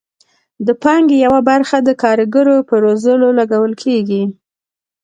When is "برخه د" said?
1.49-1.89